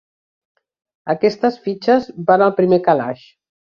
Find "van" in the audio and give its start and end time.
2.31-2.45